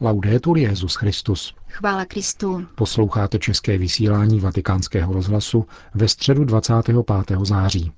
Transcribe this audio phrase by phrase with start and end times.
[0.00, 1.54] Laudetur Jezus Christus.
[1.68, 2.66] Chvála Kristu.
[2.74, 6.96] Posloucháte české vysílání Vatikánského rozhlasu ve středu 25.
[7.42, 7.92] září.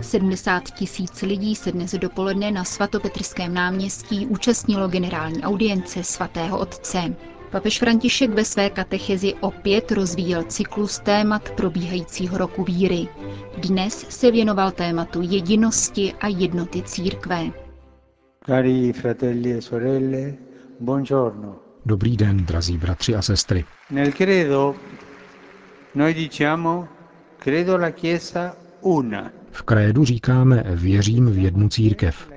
[0.00, 7.14] Sedmdesát tisíc lidí se dnes dopoledne na svatopetrském náměstí účastnilo generální audience svatého otce.
[7.50, 13.08] Papež František ve své katechezi opět rozvíjel cyklus témat probíhajícího roku víry.
[13.58, 17.50] Dnes se věnoval tématu jedinosti a jednoty církve.
[18.46, 20.34] Cari fratelli e sorelle,
[20.80, 21.56] buongiorno.
[21.86, 23.64] Dobrý den, drazí bratři a sestry.
[23.90, 24.74] Nel credo
[25.94, 26.88] noi diciamo
[27.38, 29.30] credo la Chiesa una.
[29.50, 32.29] V krédu říkáme věřím v jednu církev.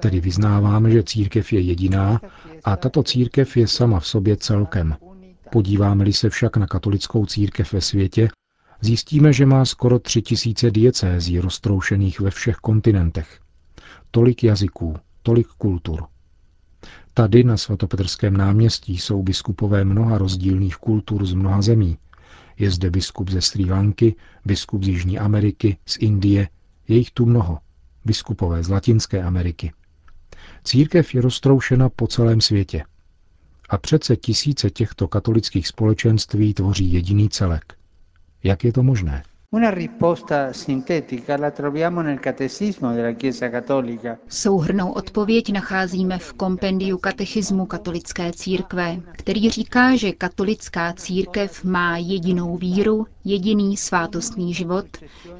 [0.00, 2.20] Tedy vyznáváme, že církev je jediná
[2.64, 4.96] a tato církev je sama v sobě celkem.
[5.52, 8.28] Podíváme-li se však na katolickou církev ve světě,
[8.80, 13.40] zjistíme, že má skoro tři tisíce diecézí roztroušených ve všech kontinentech.
[14.10, 16.06] Tolik jazyků, tolik kultur.
[17.14, 21.98] Tady na svatopetrském náměstí jsou biskupové mnoha rozdílných kultur z mnoha zemí.
[22.58, 26.48] Je zde biskup ze Sri Lanky, biskup z Jižní Ameriky, z Indie,
[26.88, 27.58] je jich tu mnoho
[28.08, 29.72] biskupové z Latinské Ameriky.
[30.64, 32.84] Církev je roztroušena po celém světě.
[33.68, 37.74] A přece tisíce těchto katolických společenství tvoří jediný celek.
[38.44, 39.22] Jak je to možné?
[39.50, 39.70] Una
[41.36, 42.02] la troviamo
[43.50, 44.18] Cattolica.
[44.28, 52.56] Souhrnou odpověď nacházíme v kompendiu katechismu katolické církve, který říká, že katolická církev má jedinou
[52.56, 54.86] víru, jediný svátostný život,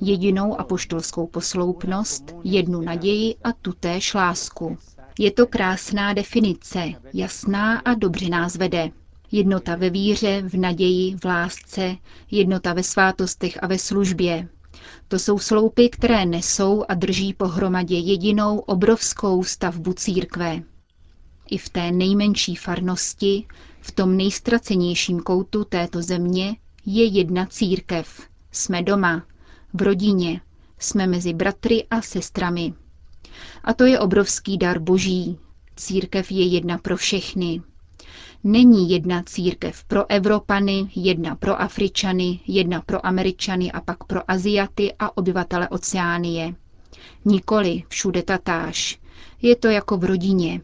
[0.01, 4.77] jedinou apoštolskou posloupnost, jednu naději a tutéž lásku.
[5.19, 8.91] Je to krásná definice, jasná a dobře nás vede.
[9.33, 11.97] Jednota ve víře, v naději, v lásce,
[12.31, 14.49] jednota ve svátostech a ve službě.
[15.09, 20.63] To jsou sloupy, které nesou a drží pohromadě jedinou obrovskou stavbu církve.
[21.51, 23.47] I v té nejmenší farnosti,
[23.81, 28.23] v tom nejstracenějším koutu této země, je jedna církev.
[28.53, 29.27] Jsme doma,
[29.75, 30.41] v rodině,
[30.79, 32.75] jsme mezi bratry a sestrami.
[33.65, 35.39] A to je obrovský dar boží.
[35.77, 37.63] Církev je jedna pro všechny.
[38.45, 44.93] Není jedna církev pro Evropany, jedna pro Afričany, jedna pro Američany a pak pro Aziaty
[44.99, 46.55] a obyvatele Oceánie.
[47.25, 48.99] Nikoli všude tatáž.
[49.43, 50.61] Je to jako v rodině.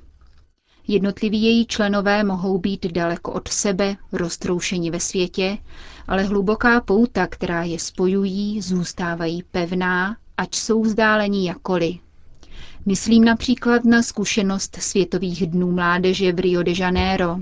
[0.89, 5.59] Jednotliví její členové mohou být daleko od sebe, roztroušeni ve světě,
[6.09, 11.99] ale hluboká pouta, která je spojují, zůstávají pevná, ať jsou vzdálení jakoli.
[12.87, 17.39] Myslím například na zkušenost Světových dnů mládeže v Rio de Janeiro,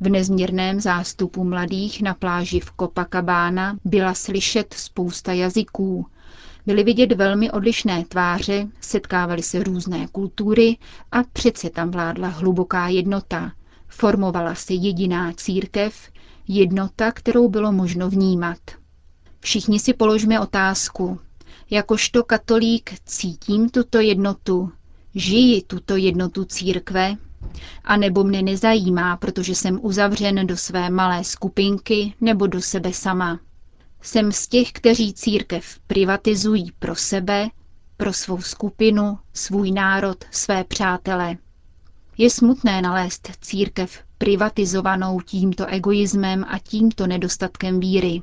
[0.00, 6.06] v nezměrném zástupu mladých na pláži v Copacabana byla slyšet spousta jazyků.
[6.66, 10.76] Byly vidět velmi odlišné tváře, setkávaly se různé kultury
[11.12, 13.52] a přece tam vládla hluboká jednota.
[13.88, 16.10] Formovala se jediná církev,
[16.48, 18.58] jednota, kterou bylo možno vnímat.
[19.40, 21.20] Všichni si položme otázku.
[21.70, 24.72] Jakožto katolík cítím tuto jednotu,
[25.14, 27.16] žiji tuto jednotu církve,
[27.84, 33.40] a nebo mne nezajímá, protože jsem uzavřen do své malé skupinky nebo do sebe sama.
[34.02, 37.48] Jsem z těch, kteří církev privatizují pro sebe,
[37.96, 41.36] pro svou skupinu, svůj národ, své přátele.
[42.18, 48.22] Je smutné nalézt církev privatizovanou tímto egoismem a tímto nedostatkem víry.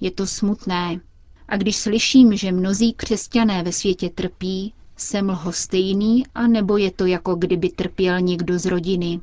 [0.00, 1.00] Je to smutné.
[1.48, 7.06] A když slyším, že mnozí křesťané ve světě trpí, jsem lhostejný, a nebo je to
[7.06, 9.20] jako kdyby trpěl někdo z rodiny?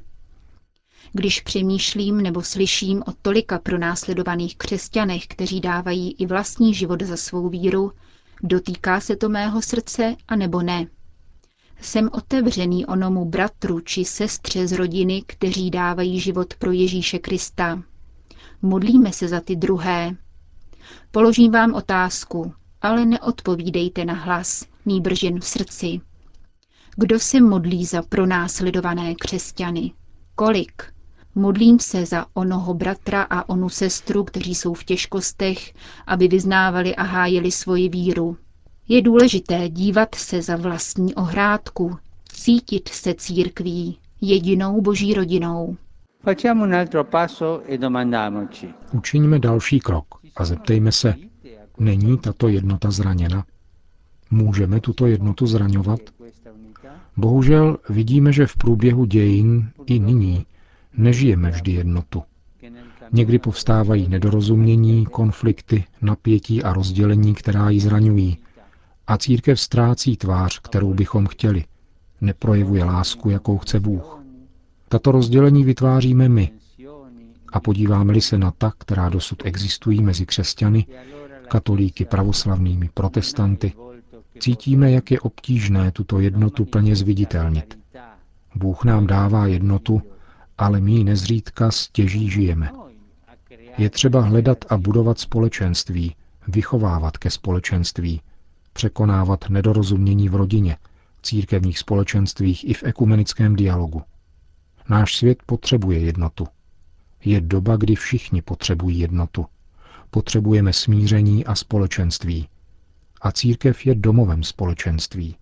[1.14, 7.50] Když přemýšlím nebo slyším o tolika pronásledovaných křesťanech, kteří dávají i vlastní život za svou
[7.50, 7.91] víru,
[8.44, 10.88] dotýká se to mého srdce, a nebo ne?
[11.81, 17.84] Jsem otevřený onomu bratru či sestře z rodiny, kteří dávají život pro Ježíše Krista.
[18.62, 20.16] Modlíme se za ty druhé.
[21.12, 26.00] Položím vám otázku, ale neodpovídejte na hlas, nýbrž jen v srdci.
[26.98, 29.92] Kdo se modlí za pronásledované křesťany?
[30.36, 30.84] Kolik?
[31.36, 35.74] Modlím se za onoho bratra a onu sestru, kteří jsou v těžkostech,
[36.08, 38.38] aby vyznávali a hájili svoji víru.
[38.88, 41.98] Je důležité dívat se za vlastní ohrádku,
[42.34, 45.78] cítit se církví, jedinou boží rodinou.
[46.28, 46.36] E
[48.94, 50.06] Učiňme další krok
[50.36, 51.16] a zeptejme se,
[51.80, 53.46] není tato jednota zraněna?
[54.32, 56.00] Můžeme tuto jednotu zraňovat?
[57.18, 60.46] Bohužel vidíme, že v průběhu dějin i nyní
[60.98, 62.24] nežijeme vždy jednotu.
[63.12, 68.38] Někdy povstávají nedorozumění, konflikty, napětí a rozdělení, která ji zraňují.
[69.08, 71.66] A církev ztrácí tvář, kterou bychom chtěli.
[72.22, 74.24] Neprojevuje lásku, jakou chce Bůh.
[74.90, 76.52] Tato rozdělení vytváříme my.
[77.54, 80.86] A podíváme-li se na ta, která dosud existují mezi křesťany,
[81.48, 83.74] katolíky pravoslavnými, protestanty,
[84.41, 87.79] cítíme, jak je obtížné tuto jednotu plně zviditelnit.
[88.55, 90.02] Bůh nám dává jednotu,
[90.58, 92.72] ale my nezřídka stěží žijeme.
[93.78, 96.16] Je třeba hledat a budovat společenství,
[96.47, 98.22] vychovávat ke společenství,
[98.73, 100.78] překonávat nedorozumění v rodině,
[101.23, 104.02] církevních společenstvích i v ekumenickém dialogu.
[104.90, 106.47] Náš svět potřebuje jednotu.
[107.26, 109.46] Je doba, kdy všichni potřebují jednotu.
[110.09, 112.47] Potřebujeme smíření a společenství.
[113.22, 115.35] A církev je domovem společenství.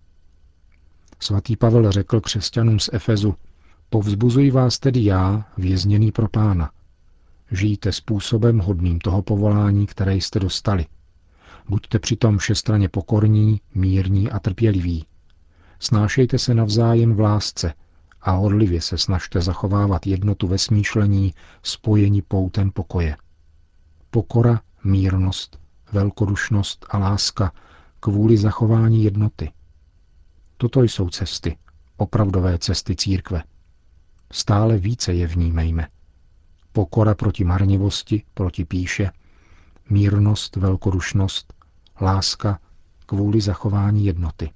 [1.20, 3.34] Svatý Pavel řekl křesťanům z Efezu,
[3.90, 6.70] povzbuzuji vás tedy já, vězněný pro pána.
[7.50, 10.86] Žijte způsobem hodným toho povolání, které jste dostali.
[11.68, 15.06] Buďte přitom všestraně pokorní, mírní a trpěliví.
[15.78, 17.74] Snášejte se navzájem v lásce
[18.22, 23.16] a horlivě se snažte zachovávat jednotu ve smýšlení, spojení poutem pokoje.
[24.10, 25.58] Pokora, mírnost,
[25.92, 27.52] velkodušnost a láska
[28.00, 29.52] kvůli zachování jednoty.
[30.56, 31.56] Toto jsou cesty,
[31.96, 33.42] opravdové cesty církve.
[34.32, 35.88] Stále více je vnímejme.
[36.72, 39.10] Pokora proti marnivosti, proti píše,
[39.90, 41.52] mírnost, velkodušnost,
[42.00, 42.58] láska
[43.06, 44.50] kvůli zachování jednoty.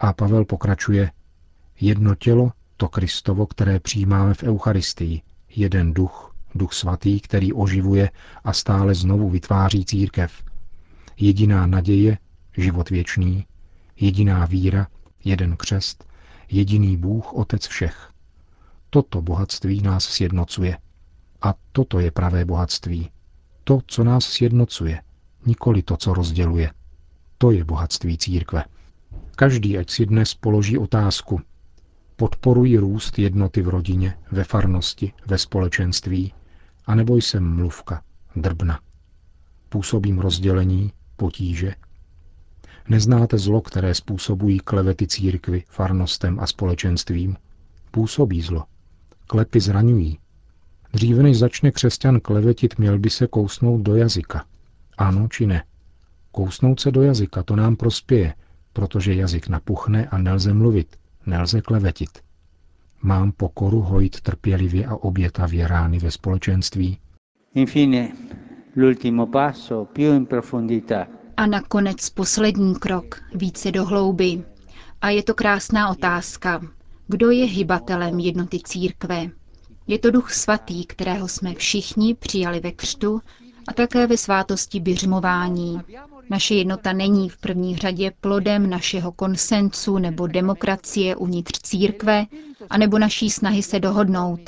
[0.00, 1.10] A Pavel pokračuje,
[1.80, 8.10] jedno tělo, to Kristovo, které přijímáme v Eucharistii, jeden duch, duch svatý, který oživuje
[8.44, 10.49] a stále znovu vytváří církev.
[11.20, 12.18] Jediná naděje,
[12.56, 13.46] život věčný,
[13.96, 14.86] jediná víra,
[15.24, 16.04] jeden křest,
[16.50, 18.10] jediný Bůh, Otec všech.
[18.90, 20.78] Toto bohatství nás sjednocuje.
[21.42, 23.10] A toto je pravé bohatství.
[23.64, 25.02] To, co nás sjednocuje,
[25.46, 26.72] nikoli to, co rozděluje.
[27.38, 28.64] To je bohatství církve.
[29.36, 31.40] Každý ať si dnes položí otázku.
[32.16, 36.32] Podporují růst jednoty v rodině, ve farnosti, ve společenství,
[36.86, 38.02] anebo jsem mluvka,
[38.36, 38.80] drbna.
[39.68, 41.74] Působím rozdělení, potíže.
[42.88, 47.36] Neznáte zlo, které způsobují klevety církvy, farnostem a společenstvím?
[47.90, 48.64] Působí zlo.
[49.26, 50.18] Klepy zraňují.
[50.92, 54.44] Dříve než začne křesťan klevetit, měl by se kousnout do jazyka.
[54.98, 55.64] Ano či ne?
[56.32, 58.34] Kousnout se do jazyka, to nám prospěje,
[58.72, 60.96] protože jazyk napuchne a nelze mluvit,
[61.26, 62.18] nelze klevetit.
[63.02, 66.98] Mám pokoru hojit trpělivě a obětavě rány ve společenství?
[67.54, 68.12] Infine,
[71.36, 74.44] A nakonec poslední krok, více do hlouby.
[75.00, 76.60] A je to krásná otázka.
[77.08, 79.30] Kdo je hybatelem jednoty církve?
[79.86, 83.20] Je to duch svatý, kterého jsme všichni přijali ve křtu
[83.68, 85.80] a také ve svátosti běžmování.
[86.30, 92.26] Naše jednota není v první řadě plodem našeho konsensu nebo demokracie uvnitř církve,
[92.70, 94.40] anebo naší snahy se dohodnout,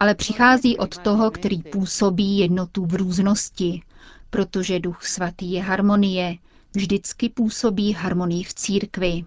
[0.00, 3.82] ale přichází od toho, který působí jednotu v různosti,
[4.30, 6.36] protože duch svatý je harmonie,
[6.74, 9.24] vždycky působí harmonii v církvi.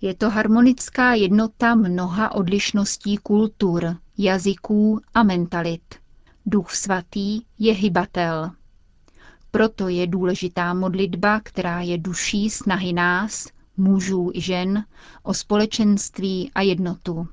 [0.00, 5.82] Je to harmonická jednota mnoha odlišností kultur, jazyků a mentalit.
[6.46, 8.50] Duch svatý je hybatel.
[9.58, 13.46] Proto je důležitá modlitba, která je duší snahy nás,
[13.76, 14.84] mužů i žen,
[15.22, 17.26] o společenství a jednotu.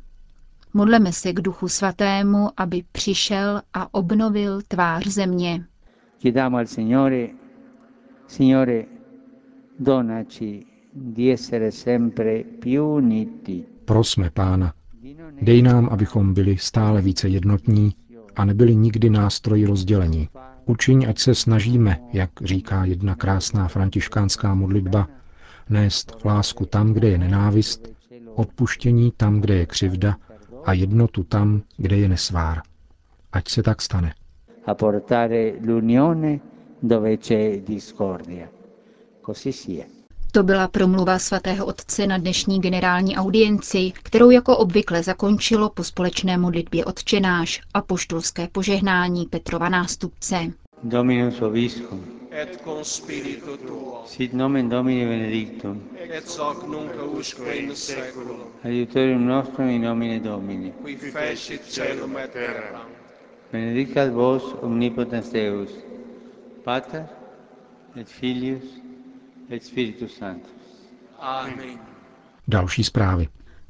[0.73, 5.65] Modleme se k Duchu Svatému, aby přišel a obnovil tvář země.
[6.21, 7.27] Chiediamo al Signore,
[8.27, 8.85] Signore,
[9.79, 13.63] donaci di essere sempre più uniti.
[13.85, 14.73] Prosme Pána,
[15.41, 17.95] dej nám, abychom byli stále více jednotní
[18.35, 20.29] a nebyli nikdy nástroji rozdělení.
[20.65, 25.07] Učiň, ať se snažíme, jak říká jedna krásná františkánská modlitba,
[25.69, 27.87] nést lásku tam, kde je nenávist,
[28.35, 30.15] odpuštění tam, kde je křivda
[30.65, 32.61] a jednotu tam, kde je nesvár.
[33.31, 34.13] Ať se tak stane.
[34.67, 36.39] a portare l'unione
[36.79, 38.49] dove c'è discordia.
[39.21, 39.85] Così sia.
[40.35, 46.37] To byla promluva svatého otce na dnešní generální audienci, kterou jako obvykle zakončilo po společné
[46.37, 50.35] modlitbě odčenáš a poštolské požehnání Petrova nástupce.
[50.83, 57.75] Dominus vobiscum, et cum spiritu tuo, sit nomen Domini benedictum, et hoc nunc usque in
[57.75, 60.73] seculum, aiutorium nostrum in nomine Domini.
[60.81, 62.81] qui fecit celum et terram.
[63.51, 65.69] Benedicat vos omnipotens Deus,
[66.63, 67.03] Pater
[67.95, 68.84] et Filius.
[71.19, 71.79] Amen.
[72.47, 73.27] Další zprávy.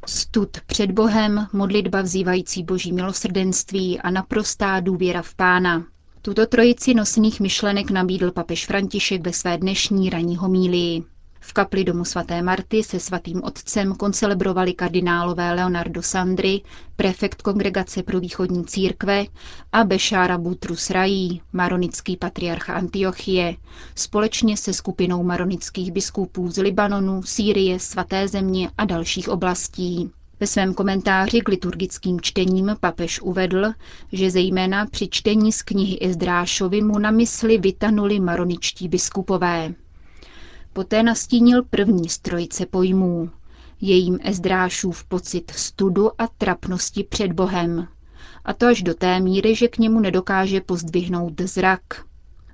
[0.08, 5.86] Stud před Bohem, modlitba vzývající boží milosrdenství a naprostá důvěra v Pána.
[6.22, 11.04] Tuto trojici nosných myšlenek nabídl papež František ve své dnešní ranní homílii.
[11.48, 16.62] V kapli domu svaté Marty se svatým otcem koncelebrovali kardinálové Leonardo Sandri,
[16.96, 19.26] prefekt Kongregace pro východní církve
[19.72, 23.56] a Bešára Butrus Rají, maronický patriarcha Antiochie,
[23.96, 30.12] společně se skupinou maronických biskupů z Libanonu, Sýrie, svaté země a dalších oblastí.
[30.40, 33.74] Ve svém komentáři k liturgickým čtením papež uvedl,
[34.12, 39.74] že zejména při čtení z knihy Ezdrášovi mu na mysli vytanuli maroničtí biskupové.
[40.76, 43.30] Poté nastínil první z trojice pojmů.
[43.82, 47.88] Jejím Ezdrášův pocit studu a trapnosti před Bohem.
[48.46, 51.82] A to až do té míry, že k němu nedokáže pozdvihnout zrak.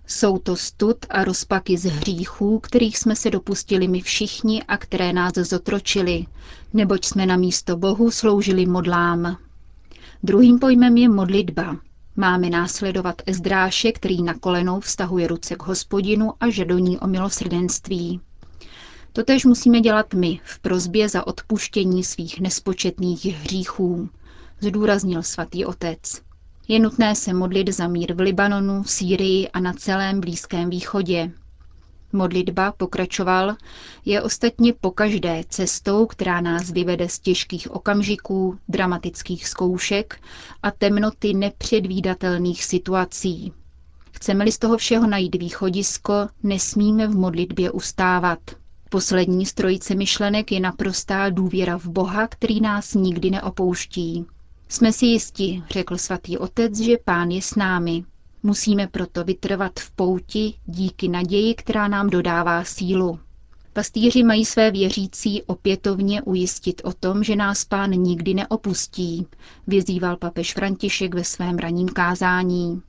[0.07, 5.13] Jsou to stud a rozpaky z hříchů, kterých jsme se dopustili my všichni a které
[5.13, 6.25] nás zotročili,
[6.73, 9.37] neboť jsme na místo Bohu sloužili modlám.
[10.23, 11.77] Druhým pojmem je modlitba.
[12.15, 18.20] Máme následovat Ezdráše, který na kolenou vztahuje ruce k hospodinu a žadoní o milosrdenství.
[19.13, 24.10] Totež musíme dělat my v prozbě za odpuštění svých nespočetných hříchů,
[24.60, 26.22] zdůraznil svatý otec.
[26.68, 31.32] Je nutné se modlit za mír v Libanonu, Sýrii a na celém Blízkém východě.
[32.13, 33.56] Modlitba, pokračoval,
[34.06, 40.22] je ostatně pokaždé cestou, která nás vyvede z těžkých okamžiků, dramatických zkoušek
[40.63, 43.53] a temnoty nepředvídatelných situací.
[44.12, 46.13] Chceme-li z toho všeho najít východisko,
[46.44, 48.39] nesmíme v modlitbě ustávat.
[48.89, 54.25] Poslední z trojice myšlenek je naprostá důvěra v Boha, který nás nikdy neopouští.
[54.70, 58.03] Jsme si jisti, řekl svatý otec, že pán je s námi.
[58.43, 63.19] Musíme proto vytrvat v pouti díky naději, která nám dodává sílu.
[63.74, 69.27] Pastýři mají své věřící opětovně ujistit o tom, že nás pán nikdy neopustí,
[69.67, 72.81] vyzýval papež František ve svém raním kázání.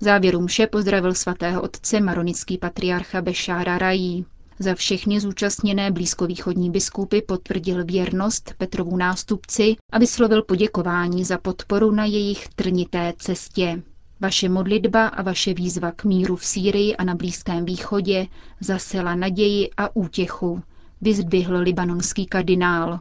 [0.00, 4.26] Závěru mše pozdravil svatého otce maronický patriarcha Bešára Rají.
[4.58, 12.04] Za všechny zúčastněné blízkovýchodní biskupy potvrdil věrnost Petrovu nástupci a vyslovil poděkování za podporu na
[12.04, 13.82] jejich trnité cestě.
[14.20, 18.26] Vaše modlitba a vaše výzva k míru v Sýrii a na Blízkém východě
[18.60, 20.62] zasela naději a útěchu,
[21.00, 23.00] vyzdvihl libanonský kardinál.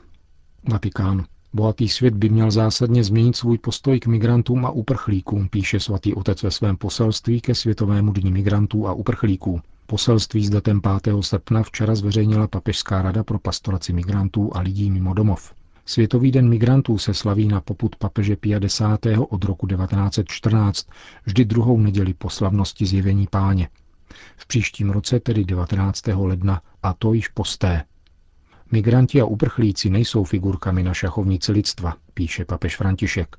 [0.69, 1.25] Vatikán.
[1.53, 6.43] Bohatý svět by měl zásadně změnit svůj postoj k migrantům a uprchlíkům, píše svatý otec
[6.43, 9.61] ve svém poselství ke Světovému dní migrantů a uprchlíků.
[9.87, 11.15] Poselství s datem 5.
[11.21, 15.53] srpna včera zveřejnila Papežská rada pro pastoraci migrantů a lidí mimo domov.
[15.89, 18.81] Světový den migrantů se slaví na poput papeže Pia X.
[19.29, 20.87] od roku 1914,
[21.25, 23.69] vždy druhou neděli po slavnosti zjevení páně.
[24.37, 26.07] V příštím roce, tedy 19.
[26.07, 27.83] ledna, a to již posté.
[28.71, 33.35] Migranti a uprchlíci nejsou figurkami na šachovnici lidstva, píše papež František.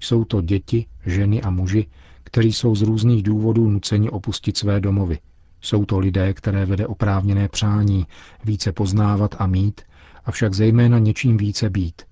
[0.00, 1.86] Jsou to děti, ženy a muži,
[2.24, 5.18] kteří jsou z různých důvodů nuceni opustit své domovy.
[5.60, 8.06] Jsou to lidé, které vede oprávněné přání
[8.44, 9.80] více poznávat a mít,
[10.24, 12.02] avšak zejména něčím více být.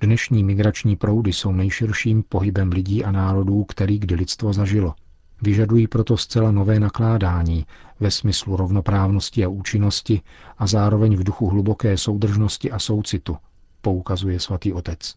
[0.00, 4.94] Dnešní migrační proudy jsou nejširším pohybem lidí a národů, který kdy lidstvo zažilo.
[5.42, 7.66] Vyžadují proto zcela nové nakládání
[8.00, 10.20] ve smyslu rovnoprávnosti a účinnosti
[10.58, 13.36] a zároveň v duchu hluboké soudržnosti a soucitu,
[13.80, 15.14] poukazuje svatý otec.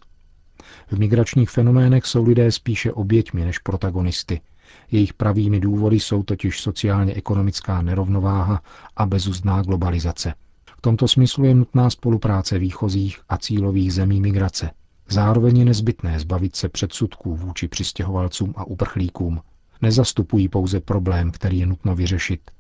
[0.87, 4.41] V migračních fenoménech jsou lidé spíše oběťmi než protagonisty.
[4.91, 8.61] Jejich pravými důvody jsou totiž sociálně-ekonomická nerovnováha
[8.97, 10.33] a bezuzdná globalizace–
[10.81, 14.71] tomto smyslu je nutná spolupráce výchozích a cílových zemí migrace.
[15.09, 19.41] Zároveň je nezbytné zbavit se předsudků vůči přistěhovalcům a uprchlíkům.
[19.81, 22.51] Nezastupují pouze problém, který je nutno vyřešit.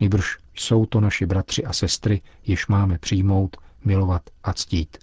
[0.00, 4.98] Nýbrž jsou to naši bratři a sestry, jež máme přijmout, milovat a ctít.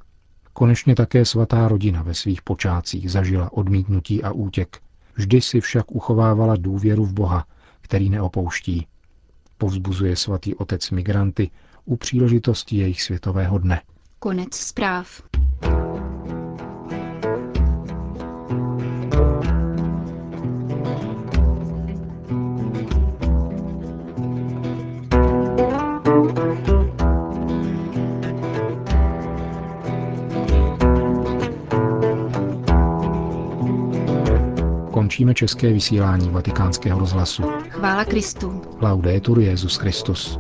[0.54, 4.80] Konečně také svatá rodina ve svých počátcích zažila odmítnutí a útěk.
[5.16, 7.46] Vždy si však uchovávala důvěru v Boha,
[7.82, 8.88] který neopouští.
[9.58, 11.50] Povzbuzuje svatý otec migranty,
[11.86, 13.82] u příležitosti jejich světového dne.
[14.20, 15.22] Konec zpráv.
[34.92, 37.44] Končíme české vysílání vatikánského rozhlasu.
[37.70, 38.62] Chvála Kristu.
[38.82, 40.40] Laudetur Jezus Christus.